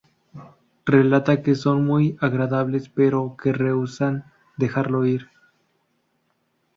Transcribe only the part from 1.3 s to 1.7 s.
que